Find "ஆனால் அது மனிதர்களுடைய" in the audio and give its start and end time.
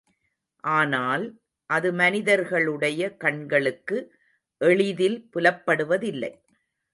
0.63-3.01